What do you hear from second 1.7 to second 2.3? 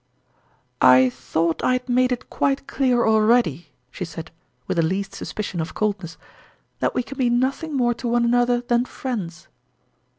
had made it